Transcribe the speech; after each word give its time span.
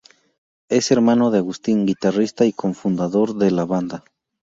Es 0.67 0.89
hermano 0.89 1.29
de 1.29 1.37
Agustín, 1.37 1.85
guitarrista 1.85 2.43
y 2.47 2.53
co-fundador 2.53 3.35
de 3.35 3.51
la 3.51 3.65
banda. 3.65 4.03